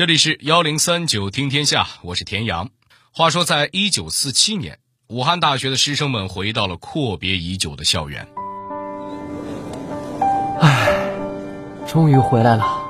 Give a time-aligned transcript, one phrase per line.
[0.00, 2.70] 这里是幺零三九听天下，我是田阳。
[3.12, 8.26] 话说，在一九四七年，武汉大学的师生们回到了阔别已久的校园。
[10.58, 10.88] 唉，
[11.86, 12.82] 终于回来了。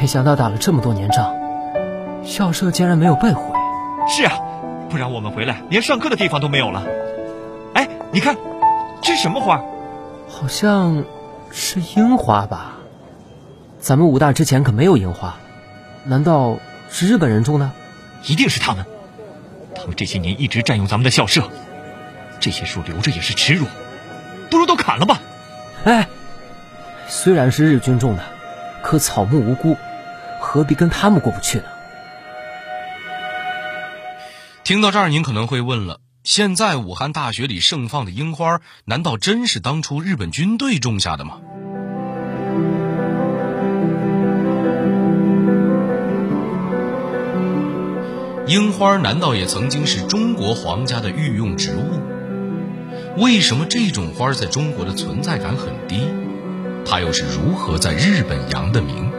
[0.00, 1.32] 没想到打了这么多年仗，
[2.24, 3.40] 校舍竟然没有被毁。
[4.08, 4.36] 是啊，
[4.90, 6.84] 不然我们回来连上课的地方都没有了。
[7.74, 8.36] 哎，你看，
[9.00, 9.62] 这是什么花？
[10.28, 11.04] 好像
[11.52, 12.78] 是樱花吧？
[13.78, 15.36] 咱们武大之前可没有樱花，
[16.08, 16.58] 难道
[16.90, 17.70] 是日本人种的？
[18.24, 18.86] 一定是他们。
[19.74, 21.50] 他们这些年一直占用咱们的校舍，
[22.40, 23.66] 这些树留着也是耻辱，
[24.50, 25.20] 不如都砍了吧。
[25.84, 26.08] 哎，
[27.08, 28.24] 虽然是日军种的，
[28.82, 29.76] 可草木无辜，
[30.40, 31.64] 何必跟他们过不去呢？
[34.64, 41.38] 听到这儿，您可能会问了：现在武汉大学里盛放的樱花，难道真是当初日本军队种下的吗？
[48.48, 53.22] 樱花难道也曾经是中国皇家的御用植物？
[53.22, 56.00] 为什么这种花在中国的存在感很低？
[56.86, 59.12] 它又是如何在日本扬的名？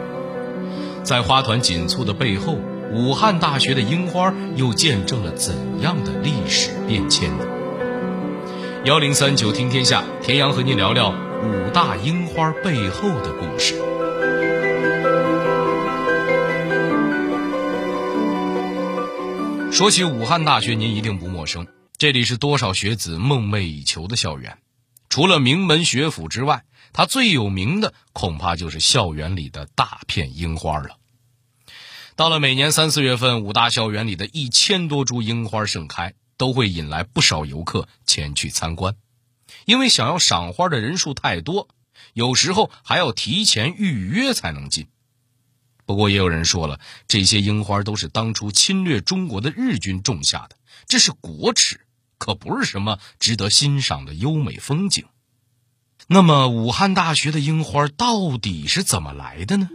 [1.04, 2.58] 在花团锦簇的背后，
[2.92, 5.54] 武汉大学的樱花又见证了怎
[5.84, 7.46] 样的历史变迁呢？
[8.86, 13.76] 幺零三九听天下，田阳和您聊聊武大樱花背后的故事。
[19.80, 21.66] 说起武汉大学，您一定不陌生。
[21.98, 24.58] 这里是多少学子梦寐以求的校园。
[25.08, 30.98] 除了名门学府之外，它最有名的恐怕就是校园里的大片樱花了。
[32.18, 38.98] 到了每年三四月份，武大校园里的一千多株樱花盛开，都会引来不少游客前去参观。
[39.64, 41.70] 因为想要赏花的人数太多，
[42.12, 44.90] 有时候还要提前预约才能进。
[45.90, 50.56] 不过也有人说了，这些樱花都是当初侵略中国的日军种下的，
[50.88, 51.80] 这是国耻，
[52.20, 55.06] 可不是什么值得欣赏的优美风景。
[56.06, 59.68] 那么，武汉大学的樱花到底是怎么来的呢？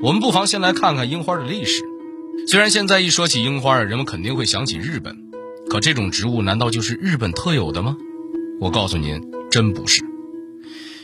[0.00, 1.82] 我们不妨先来看看樱花的历史。
[2.46, 5.32] 虽然现在一说起樱花，人们肯定会想起日本，
[5.68, 7.96] 可这种植物难道就是日本特有的吗？
[8.60, 10.04] 我告诉您，真不是。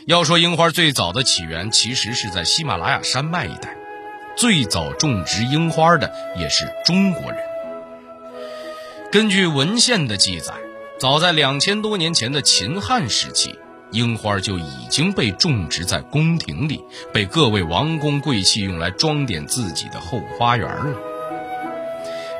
[0.05, 3.77] 要说樱花最早的起源，其实是在喜马拉雅山脉一带。
[4.35, 7.39] 最早种植樱花的也是中国人。
[9.11, 10.55] 根据文献的记载，
[10.99, 13.57] 早在两千多年前的秦汉时期，
[13.91, 21.12] 樱花就已经被种植在宫廷里，被各位王公贵戚用来装点自己的后花园了。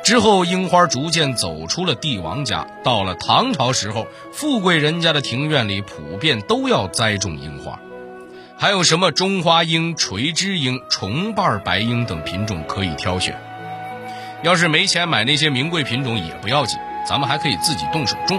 [0.04, 2.66] 之后，樱花逐渐走出了帝王家。
[2.84, 7.80] 到了唐朝时候，富贵人家的庭院里普遍都要栽种樱花，
[8.58, 13.34] 还有什么中花樱、垂枝樱、重瓣白樱等品种可以挑选。
[14.42, 16.78] 要是没钱买那些名贵品种也不要紧，
[17.08, 18.38] 咱们还可以自己动手种。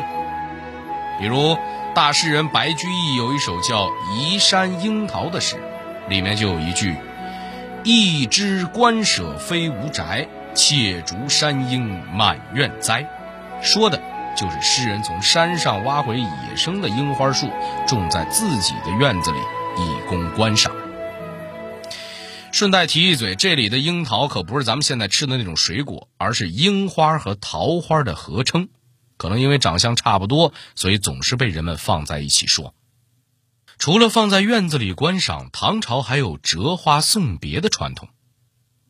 [1.19, 1.57] 比如
[1.95, 5.55] 大诗人白居易有一首叫《移山樱桃》的诗，
[6.09, 6.95] 里面就有一句
[7.83, 13.05] ：“一枝官舍非吾宅。”窃竹山樱满院栽，
[13.61, 14.01] 说的
[14.37, 17.49] 就是诗人从山上挖回野生的樱花树，
[17.85, 19.37] 种在自己的院子里，
[19.77, 20.73] 以供观赏。
[22.53, 28.69] 顺带提一嘴，这里的樱桃可不是咱们现在吃的那种水果，而是樱花和桃花的合称。
[29.17, 32.73] 可能因为长相差不多，所以总是被人们放在一起说。
[33.77, 38.07] 除了放在院子里观赏，唐朝还有折花送别的传统。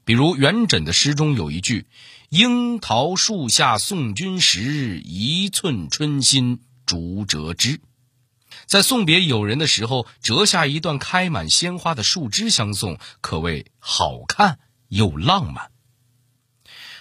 [0.06, 1.88] 比如元稹的诗中有一句
[2.30, 7.82] ：“樱桃树下送君时，一寸春心逐折枝。”
[8.68, 15.72] 在送别友人的时候，折下一段开满鲜花的树枝相送，可谓好看又浪漫。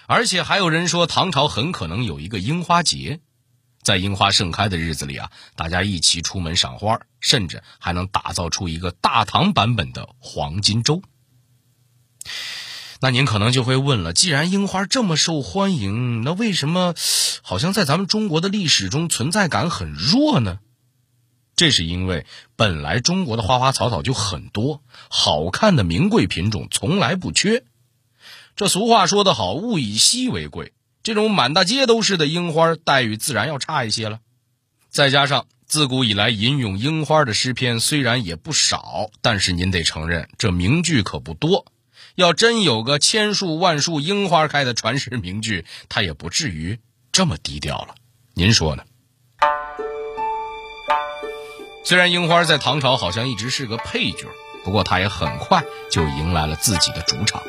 [0.06, 3.20] 而且还有人说，唐朝很可能有一个樱花节，
[3.82, 11.02] 在樱花盛开的日子里啊，大家一起出门赏花，甚至还能打造出一个大唐版本的黄金周。
[13.04, 16.94] 那您可能就会问了：既然樱花这么受欢迎，那为什么
[17.42, 20.58] 好像在咱们中国的历史中存在感很弱呢？
[21.54, 22.24] 这是因为
[22.56, 27.64] 本来中国的花花草草就很多，好看的名贵品种从来不缺。
[28.56, 30.72] 这俗话说得好，“物以稀为贵”，
[31.04, 34.20] 这种满大街都是的樱花，待遇自然要差一些了。
[34.88, 41.66] 再加上自古以来吟咏樱花的诗篇虽然也不少，但是您得承认，这名句可不多。
[42.14, 46.78] 要真有个千树万树樱花开的传世名句，他也不至于
[47.10, 47.96] 这么低调了。
[48.34, 48.84] 您说呢？
[51.84, 54.28] 虽然樱花在唐朝好像一直是个配角，
[54.64, 57.42] 不过他也很快就迎来了自己的主场。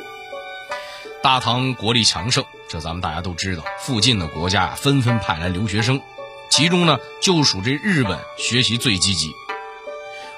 [1.22, 3.64] 大唐国力强盛，这咱们大家都知道。
[3.80, 6.02] 附近的国家纷纷派来留学生，
[6.50, 9.32] 其中呢就属这日本学习最积极，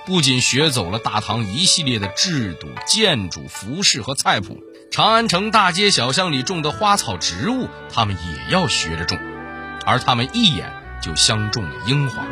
[0.08, 9.20] 不仅学走了大唐一系列的制度、建筑、服饰和菜谱，长安城大街小巷里种的花草植物，他们也要学着种，
[9.86, 10.72] 而他们一眼
[11.02, 12.26] 就相中了樱花。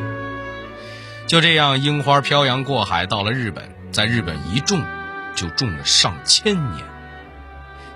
[1.27, 4.81] 就这样，樱花漂洋过海到了日本，在日本一种
[5.35, 6.85] 就种了上千年。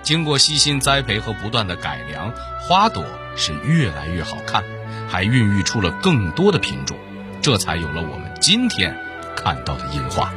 [0.02, 3.02] 经过悉心栽培和不断的改良，花朵
[3.34, 4.62] 是越来越好看，
[5.08, 6.98] 还孕育出了更多的品种，
[7.40, 8.94] 这才有了我们今天
[9.42, 10.30] 看到的樱花。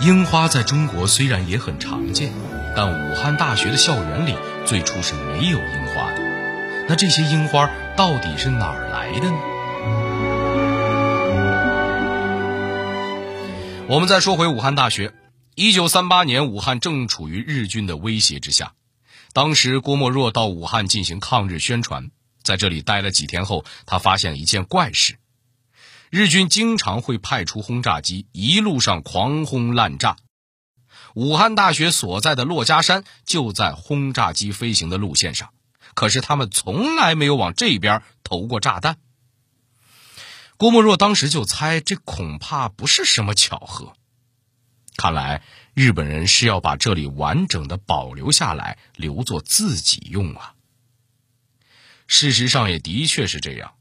[0.00, 2.32] 樱花在中国虽然也很常见，
[2.74, 4.34] 但武汉大学的校园里
[4.64, 6.86] 最初是没有樱花的。
[6.88, 9.36] 那这些樱花到底是哪儿来的呢？
[13.86, 15.12] 我们再说回武汉大学，
[15.54, 18.72] 一九三八年，武汉正处于日军的威胁之下。
[19.32, 22.10] 当时郭沫若到武汉进行抗日宣传，
[22.42, 25.18] 在这里待了几天后，他发现了一件怪事：
[26.10, 30.16] 日军经常会派出轰炸机，一路上狂轰滥炸。
[31.14, 35.50] 武汉大学所在的珞珈山就在轰炸机飞行的路线上，
[35.94, 38.96] 可是他们从来没有往这边投过炸弹。
[40.56, 43.94] 郭沫若当时就猜，这恐怕不是什么巧合。
[44.96, 45.42] 看来
[45.74, 50.54] 日本人是要把这里完整的保留下来，留作自己用啊。
[52.06, 53.72] 事实上也的确是这样。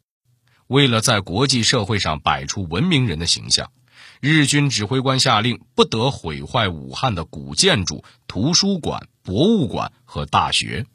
[0.68, 3.72] 为了在国际社会上摆出文明人的形象，
[4.20, 10.86] 日军指挥官下令不得毁坏武汉的古建筑、图书馆、博物馆和大学。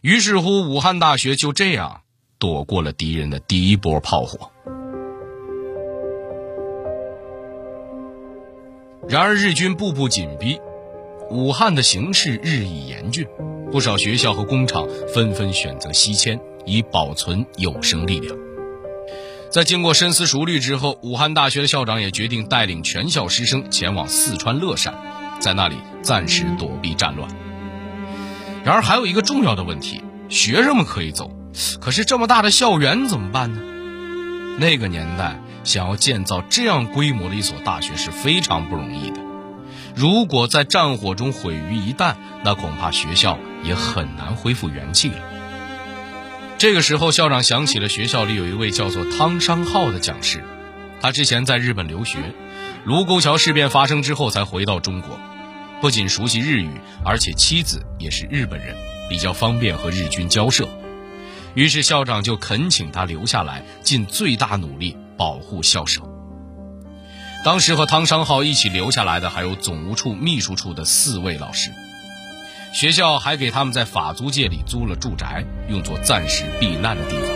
[0.00, 2.02] 于是乎，武汉大学就这样。
[2.40, 4.52] 躲过了敌人的第一波炮火。
[9.08, 10.60] 然而，日军步步紧逼，
[11.30, 13.26] 武汉的形势日益严峻，
[13.72, 18.36] 不少学校和工厂纷纷选择西迁，以保存有生力量。
[19.50, 24.92] 在经过深思熟虑之后，武汉大学的校长也决定带领全校师生前往四川乐山，
[25.40, 27.30] 在那里暂时躲避战乱。
[28.62, 31.30] 然而，还有一个重要的问题：学生们可以走。
[31.80, 33.62] 可是这么大的校园怎么办呢？
[34.58, 39.20] 那个年代想要建造这样规模的一所大学是非常不容易的。
[39.94, 42.14] 如果在战火中毁于一旦，
[42.44, 45.16] 那恐怕学校也很难恢复元气了。
[46.56, 50.42] 这个时候，校长想起了学校里有一位叫做汤商浩的讲师，
[51.00, 52.18] 他之前在日本留学，
[52.84, 55.18] 卢沟桥事变发生之后才回到中国，
[55.80, 56.70] 不仅熟悉日语，
[57.04, 58.76] 而且妻子也是日本人，
[59.08, 60.68] 比较方便和日军交涉。
[61.54, 66.00] 于是校长就恳请他留下来，尽最大努力保护校舍。
[67.44, 71.70] 当时和汤商浩一起留下来的还有总务处秘书处的四位老师。
[72.72, 77.28] 学校还给他们在法租界里租了住宅，用作暂时避难的地方。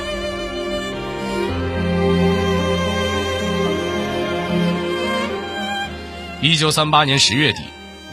[6.43, 7.61] 一九三八年十月底，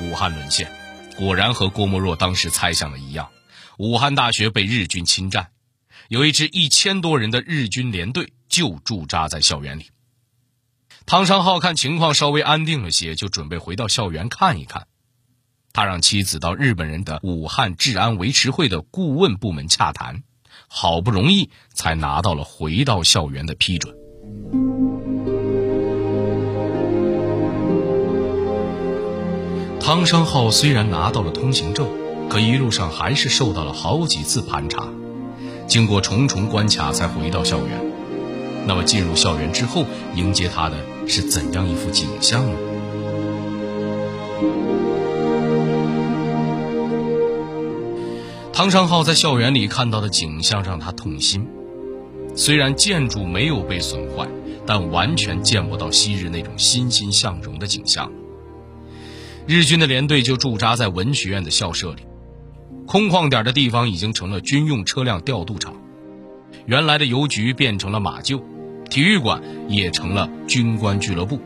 [0.02, 0.72] 武汉沦陷，
[1.18, 3.30] 果然和郭沫若当时猜想的一样，
[3.78, 5.48] 武汉大学被日军侵占。
[6.08, 9.86] 有一支一千多人的日军联队就驻扎在校园里。
[11.06, 14.88] 汤商浩看情况稍微安定了些，就准备回到校园看一看。
[15.72, 20.24] 他让妻子到日本人的武汉治安维持会的顾问部门洽谈，
[20.68, 23.96] 好不容易才拿到了回到校园的批准。
[29.80, 31.88] 汤商浩虽然拿到了通行证，
[32.30, 34.88] 可一路上还是受到了好几次盘查。
[35.68, 37.80] 经过重重关卡才回到校园，
[38.70, 39.84] 那么进入校园之后，
[40.16, 42.56] 迎接他的是怎样一幅景象呢？
[48.54, 51.48] 汤商浩在校园里看到的景象让他痛心。
[52.36, 54.28] 虽然建筑没有被损坏，
[54.68, 58.12] 但完全见不到昔日那种欣欣向荣的景象。
[59.48, 62.04] 日军的连队就驻扎在文学院的校舍里。
[62.86, 65.74] 空旷点的地方已经成了军用车辆调度场，
[66.68, 68.40] 原来的邮局变成了马厩，
[68.90, 71.40] 体育馆也成了军官俱乐部，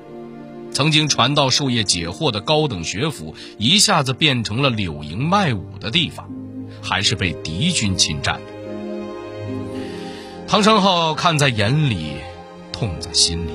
[0.72, 6.30] 曾经传道授业解惑的高等学府一下子变成了柳营卖武的地方，
[6.82, 8.40] 还是被敌军侵占。
[10.48, 12.14] 唐商浩看在眼里，
[12.72, 13.52] 痛在心里，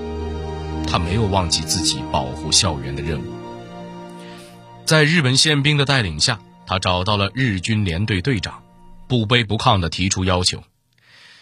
[0.87, 3.25] 他没有忘记自己保护校园的任务，
[4.85, 6.41] 在日本宪兵的带领下。
[6.71, 8.63] 他找到了日军连队队长，
[9.09, 10.63] 不卑不亢地提出要求。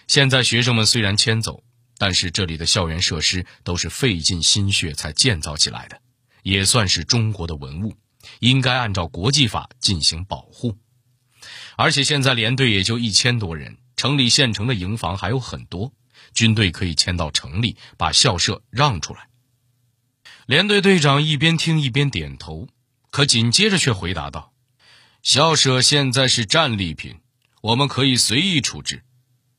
[0.07, 1.65] 现在学生们虽然迁走，
[1.99, 6.01] 但是这里的校园设施都是费尽心血才建造起来的，
[6.43, 7.97] 也算是中国的文物，
[8.41, 10.77] 应该按照国际法进行保护。
[11.77, 15.93] 而且现在连队也就一千多人，城里现成的营房还有很多，
[16.35, 19.29] 军队可以迁到城里，把校舍让出来。
[20.47, 22.69] 连队队长一边听一边点头，
[23.11, 24.53] 可紧接着却回答道
[25.23, 27.21] ：“校舍现在是战利品，
[27.63, 29.03] 我们可以随意处置，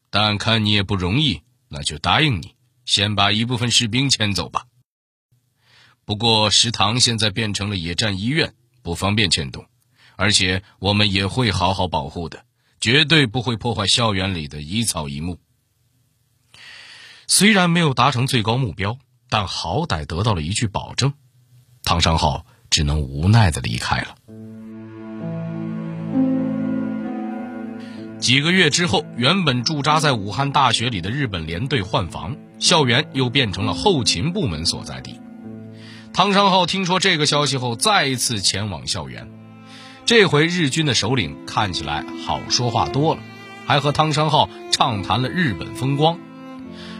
[0.09, 2.55] 但看你也不容易，那就答应你，
[2.85, 4.65] 先把一部分士兵迁走吧。
[6.05, 9.65] 不过食堂现在变成了野战医院，不方便迁动。”
[10.19, 12.43] 而且我们也会好好保护的，
[12.81, 15.39] 绝对不会破坏校园里的一草一木。
[17.27, 18.97] 虽然没有达成最高目标，
[19.29, 21.13] 但好歹得到了一句保证。
[21.83, 24.17] 唐商浩只能无奈的离开了。
[28.19, 35.21] 几个月之后，原本驻扎在武汉大学里的日本联队换防，校园又变成了后勤部门所在地。
[36.13, 39.29] 汤山浩听说这个消息后，再一次前往校园。
[40.05, 43.21] 这回日军的首领看起来好说话多了，
[43.67, 46.17] 还和汤山浩畅谈了日本风光，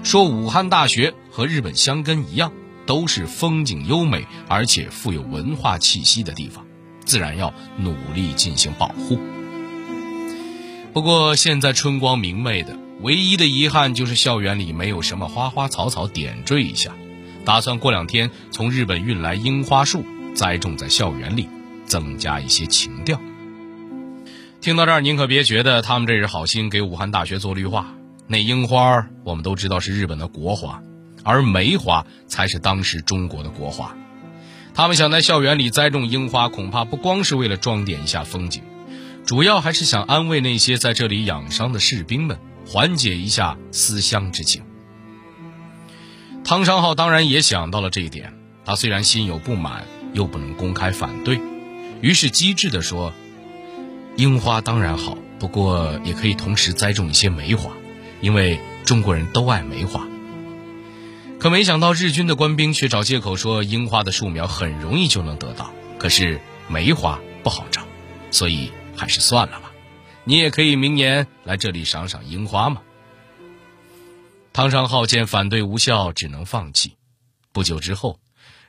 [0.03, 2.51] 说武汉大学和日本香根一样，
[2.85, 6.67] 都是风景优美而且富有文化气息的地方，
[7.05, 9.19] 自然要努力进行保护。
[10.97, 16.91] 不过现在春光明媚的，唯一的遗憾就是校园里没有什么花花草草点缀一下，
[17.45, 21.47] 打算过两天从日本运来樱花树栽种在校园里。
[21.85, 23.21] 增加一些情调。
[24.59, 27.93] 听到这儿，您可别觉得他们这是好心给武汉大学做绿化。
[28.25, 30.81] 那樱花我们都知道是日本的国花，
[31.23, 33.95] 而梅花才是当时中国的国花。
[34.73, 38.63] 他们想在校园里栽种樱花，恐怕不光是为了装点一下风景，
[39.27, 44.63] 主要还是想安慰那些在这里养伤的士兵们，缓解一下思乡之情。
[46.45, 51.41] 汤昌浩当然也想到了这一点，他虽然心有不满，又不能公开反对。
[51.99, 53.11] 于是机智地说
[54.15, 57.73] ：“樱花当然好，不过也可以同时栽种一些梅花，
[58.21, 60.07] 因为中国人都爱梅花。”
[61.37, 67.81] 可没想到日军的官兵却找借口说樱花的树苗很容易就能得到，可是梅花不好找，
[68.31, 69.71] 所以还是算了吧。
[70.25, 72.81] 你也可以明年来这里赏赏樱花嘛。
[74.51, 76.95] 汤商浩见反对无效，只能放弃。
[77.53, 78.19] 不久之后。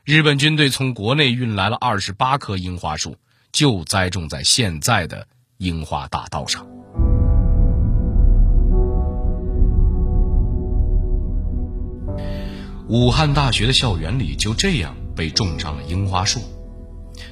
[0.04, 3.18] 日本军队从国内运来了二十八棵樱花树，
[3.52, 6.66] 就栽种在现在的樱花大道上。
[12.88, 16.40] 武汉大学的校园里就这样被种上了樱花树。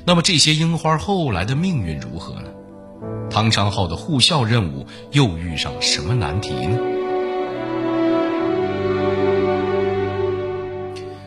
[0.04, 2.50] 那么这些樱花后来的命运如何呢？
[3.36, 6.78] 唐昌浩的护校任务又遇上了什么难题呢？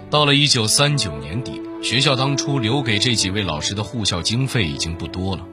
[0.10, 5.46] 到了一九三九年底，学校当初留给这几位老师的护校经费已经不多了，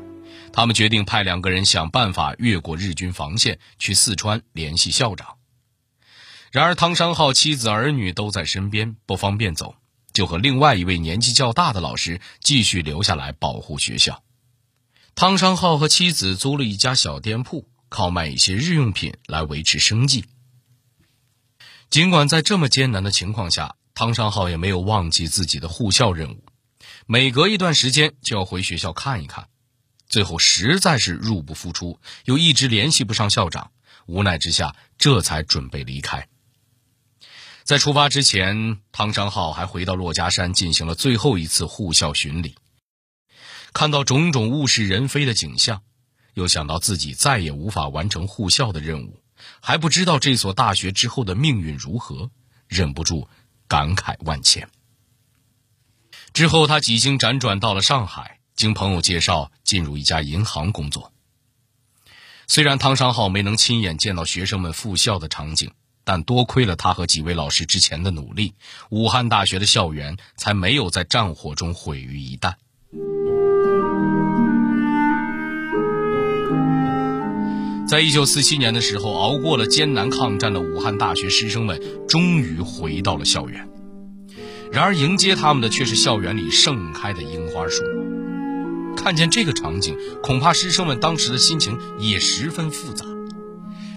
[0.50, 5.34] 他们决定派两个人想办法越过日军防线去四川联系校长。
[6.52, 9.74] 然而汤商浩妻子儿女都在身边，不方便走，
[10.14, 14.22] 就和另外一位年纪较大的老师继续留下来保护学校。
[15.16, 20.26] 汤商浩和妻子租了一家小店铺，靠卖一些日用品来维持生计。
[21.88, 26.44] 尽管在这么艰难的情况下，汤商浩也没有忘记自己的护校任务，
[27.06, 29.48] 每隔一段时间就要回学校看一看。
[30.06, 33.70] 最后实在是入不敷出，又一直联系不上校长，
[34.04, 36.28] 无奈之下，这才准备离开。
[37.64, 42.56] 在出发之前，汤商浩还回到珞珈山进行了最后一次护校巡礼。
[43.76, 45.82] 看到种种物是人非的景象，
[46.32, 49.20] 又想到自己再也无法完成护校的任务，
[49.60, 52.30] 还不知道这所大学之后的命运如何，
[52.68, 53.28] 忍不住。
[53.68, 54.70] 感慨万千。
[56.32, 61.12] 之后，他几经辗转到了上海，经朋友介绍进入一家银行工作。
[62.46, 68.54] 虽然汤商浩没能亲眼见到学生们复校的场景，但多亏了他和几位老师之前的努力，
[68.88, 72.54] 武汉大学的校园才没有在战火中毁于一旦。
[77.88, 83.68] 在一九四七年的时候，熬过了艰难抗战的武汉大学师生们终于回到了校园。
[84.72, 87.84] 然而，迎接他们的却是校园里盛开的樱花树。
[88.96, 93.06] 看见这个场景，恐怕师生们当时的心情也十分复杂。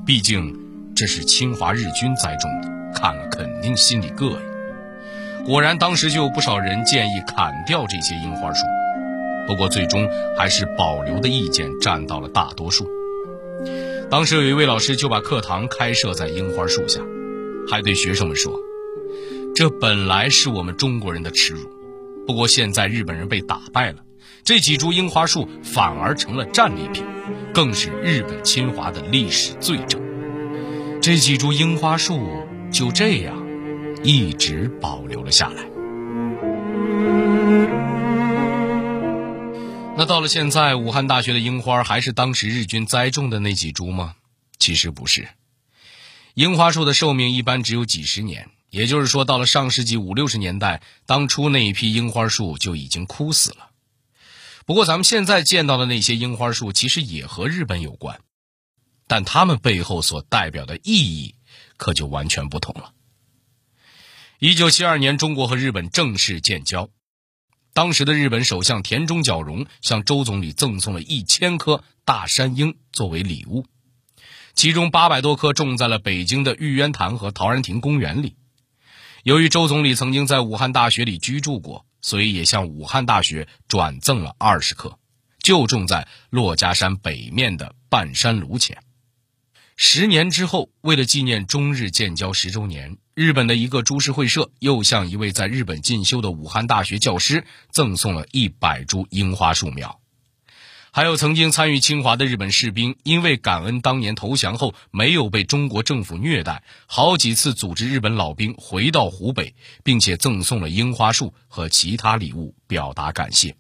[0.05, 0.55] 毕竟，
[0.96, 4.38] 这是侵华日军栽种的，看了肯定心里膈应。
[5.46, 8.63] 果然，当时就有不少人建议砍掉这些樱花树。
[9.48, 12.88] 不过，最终还是保留的意见占到了大多数。
[14.09, 16.99] 当时有一位老师就把课堂开设在樱花树下，
[17.69, 18.59] 还对学生们说
[19.53, 21.69] ：“这本来是我们中国人的耻辱，
[22.25, 23.97] 不过现在日本人被打败了，
[24.43, 27.03] 这几株樱花树反而成了战利品，
[27.53, 30.01] 更是日本侵华的历史罪证。
[30.99, 32.27] 这几株樱花树
[32.71, 33.37] 就这样
[34.03, 35.69] 一直保留了下来。”
[39.99, 44.15] 那到了现在，武汉大学的樱花还是当时日军栽种的那几株吗？
[44.57, 45.27] 其实不是。
[46.35, 53.71] 樱花树的寿命一般只有几十年，也就是说，到了上世纪五六十年代，当初那一批樱花树就已经枯死了。
[54.65, 58.21] 不过，咱们现在见到的那些樱花树，其实也和日本有关，
[59.05, 61.35] 但它们背后所代表的意义，
[61.75, 62.93] 可就完全不同了。
[64.39, 66.89] 一九七二年，中国和日本正式建交。
[67.79, 73.65] 当时的日本首相田中角荣向周总理赠送了一千棵大山樱作为礼物，
[74.53, 78.36] 其中八百多棵种在了北京的玉渊潭和陶然亭公园里。
[79.24, 85.00] 由于周总理曾经在武汉大学里居住过，所以也向武汉大学转赠了二十棵，
[85.41, 88.83] 就种在珞珈山北面的半山庐前。
[89.77, 92.98] 十年之后，为了纪念中日建交十周年。
[93.19, 99.99] 日本的一个株式会社又向一位在日本进修的武汉大学教师赠送了一百株樱花树苗，
[100.91, 113.57] 还有曾经参与侵华的日本士兵，因为感恩当年投降后没有被中国政府虐待，好几次组织日本老兵回到湖北，并且赠送了樱花树和其他礼物表达感谢。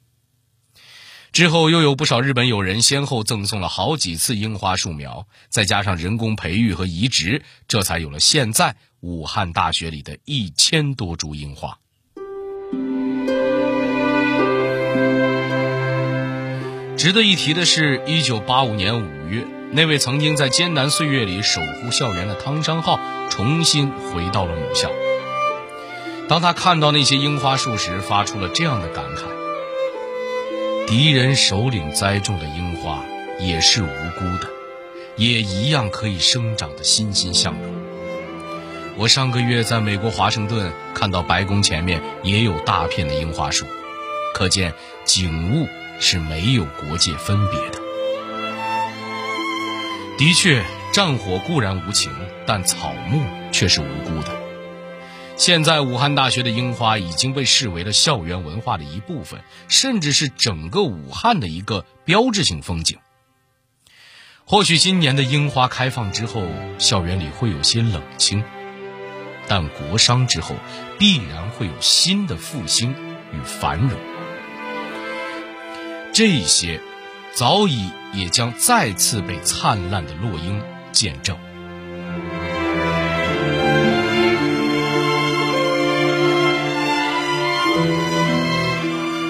[1.31, 11.77] 之后又有不少日本友人先后赠送了好几次樱花树苗，再加上人工培育和移植，这才有了现在武汉大学里的一千多株樱花。
[16.97, 24.91] 值得一提的是，一九八五年五月，那位曾经在艰难岁月里守护校园的汤山浩重新回到了母校。
[26.27, 29.48] 当他看到那些樱花树时，发出了这样的感慨。
[30.89, 33.03] 敌人首领栽种的樱花
[33.39, 33.85] 也是无
[34.17, 34.49] 辜的，
[35.17, 37.75] 也一样可以生长的欣欣向荣。
[38.97, 43.67] 我上个月在美国华盛顿看到白宫前面也有大片的樱花树，
[44.33, 44.73] 可见
[45.05, 45.67] 景物
[45.99, 47.79] 是没有国界分别的。
[50.17, 52.11] 的确，战火固然无情，
[52.47, 53.21] 但草木
[53.51, 54.38] 却是无辜的。
[55.39, 62.97] 现在武汉大学的樱花已经被视为了校园文化的一部分，甚至是整个武汉的一个标志性风景。
[64.43, 66.45] 或许今年的樱花开放之后，
[66.77, 68.43] 校园里会有些冷清，
[69.47, 70.55] 但国殇之后，
[70.97, 72.93] 必然会有新的复兴
[73.31, 73.97] 与繁荣。
[76.11, 76.81] 这些，
[77.31, 81.37] 早已也将再次被灿烂的落英见证。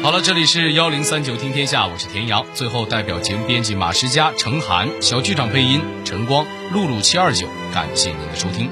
[0.09, 2.43] 好了，这里是幺零三九听天下，我是田阳。
[2.55, 8.71] 最后，代表节目编辑马诗佳、程涵，小剧场配音陈光、露露七二九，感谢您的收听。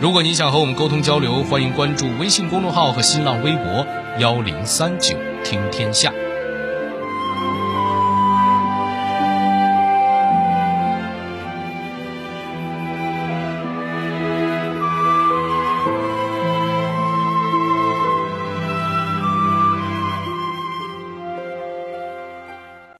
[0.00, 3.84] 如果您想和我们沟通交流，欢迎关注微信公众号和新浪微博
[4.20, 6.12] 幺零三九听天下。